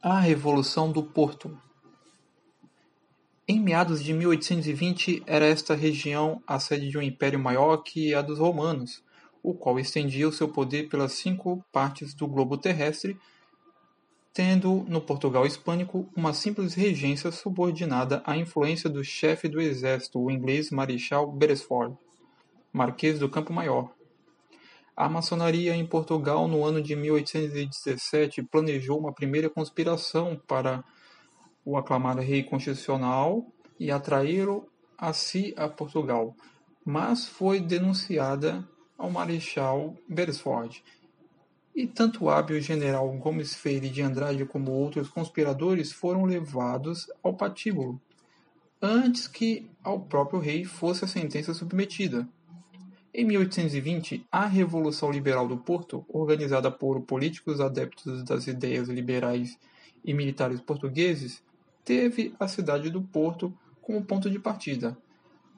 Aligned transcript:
A 0.00 0.20
Revolução 0.20 0.92
do 0.92 1.02
Porto 1.02 1.58
Em 3.48 3.58
meados 3.58 4.04
de 4.04 4.12
1820 4.12 5.24
era 5.26 5.44
esta 5.44 5.74
região 5.74 6.40
a 6.46 6.60
sede 6.60 6.88
de 6.88 6.96
um 6.96 7.02
império 7.02 7.36
maior 7.36 7.78
que 7.78 8.14
a 8.14 8.22
dos 8.22 8.38
romanos, 8.38 9.02
o 9.42 9.52
qual 9.52 9.76
estendia 9.80 10.28
o 10.28 10.32
seu 10.32 10.48
poder 10.48 10.88
pelas 10.88 11.14
cinco 11.14 11.64
partes 11.72 12.14
do 12.14 12.28
globo 12.28 12.56
terrestre, 12.56 13.18
tendo 14.32 14.84
no 14.86 15.00
Portugal 15.00 15.44
hispânico 15.44 16.08
uma 16.14 16.32
simples 16.32 16.74
regência 16.74 17.32
subordinada 17.32 18.22
à 18.24 18.36
influência 18.36 18.88
do 18.88 19.02
chefe 19.02 19.48
do 19.48 19.60
exército, 19.60 20.20
o 20.20 20.30
inglês 20.30 20.70
Marechal 20.70 21.28
Beresford, 21.32 21.96
Marquês 22.72 23.18
do 23.18 23.28
Campo 23.28 23.52
Maior. 23.52 23.97
A 25.00 25.08
maçonaria 25.08 25.76
em 25.76 25.86
Portugal, 25.86 26.48
no 26.48 26.64
ano 26.64 26.82
de 26.82 26.96
1817, 26.96 28.42
planejou 28.42 28.98
uma 28.98 29.12
primeira 29.12 29.48
conspiração 29.48 30.34
para 30.44 30.82
o 31.64 31.76
aclamado 31.76 32.20
rei 32.20 32.42
constitucional 32.42 33.46
e 33.78 33.92
atraí-lo 33.92 34.66
a 34.98 35.12
si 35.12 35.54
a 35.56 35.68
Portugal, 35.68 36.34
mas 36.84 37.28
foi 37.28 37.60
denunciada 37.60 38.68
ao 38.98 39.08
Marechal 39.08 39.94
Beresford, 40.08 40.82
e 41.76 41.86
tanto 41.86 42.24
o 42.24 42.28
hábil 42.28 42.60
general 42.60 43.08
Gomes 43.18 43.54
Freire 43.54 43.90
de 43.90 44.02
Andrade 44.02 44.44
como 44.46 44.72
outros 44.72 45.08
conspiradores 45.08 45.92
foram 45.92 46.24
levados 46.24 47.06
ao 47.22 47.34
patíbulo, 47.34 48.00
antes 48.82 49.28
que 49.28 49.70
ao 49.80 50.00
próprio 50.00 50.40
rei 50.40 50.64
fosse 50.64 51.04
a 51.04 51.08
sentença 51.08 51.54
submetida. 51.54 52.28
Em 53.18 53.24
1820, 53.24 54.28
a 54.30 54.46
Revolução 54.46 55.10
Liberal 55.10 55.48
do 55.48 55.56
Porto, 55.56 56.06
organizada 56.08 56.70
por 56.70 57.00
políticos 57.00 57.60
adeptos 57.60 58.22
das 58.22 58.46
ideias 58.46 58.86
liberais 58.86 59.58
e 60.04 60.14
militares 60.14 60.60
portugueses, 60.60 61.42
teve 61.84 62.32
a 62.38 62.46
cidade 62.46 62.90
do 62.90 63.02
Porto 63.02 63.52
como 63.82 64.04
ponto 64.04 64.30
de 64.30 64.38
partida. 64.38 64.96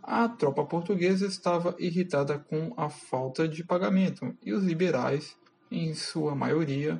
A 0.02 0.26
tropa 0.26 0.64
portuguesa 0.64 1.26
estava 1.26 1.76
irritada 1.78 2.38
com 2.38 2.72
a 2.78 2.88
falta 2.88 3.46
de 3.46 3.62
pagamento 3.62 4.34
e 4.42 4.54
os 4.54 4.64
liberais 4.64 5.36
em 5.70 5.92
sua 5.92 6.34
maioria, 6.34 6.98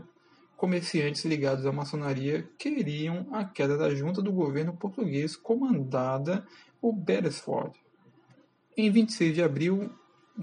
comerciantes 0.58 1.24
ligados 1.24 1.64
à 1.64 1.72
maçonaria 1.72 2.46
queriam 2.58 3.26
a 3.32 3.46
queda 3.46 3.78
da 3.78 3.94
junta 3.94 4.20
do 4.20 4.30
governo 4.30 4.76
português 4.76 5.36
comandada 5.36 6.46
por 6.78 6.92
Beresford. 6.92 7.80
Em 8.76 8.90
26 8.90 9.34
de 9.34 9.42
abril 9.42 9.90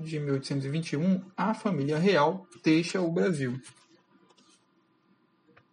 de 0.01 0.19
1821, 0.19 1.21
a 1.35 1.53
família 1.53 1.97
real 1.97 2.47
deixa 2.63 3.01
o 3.01 3.11
Brasil. 3.11 3.59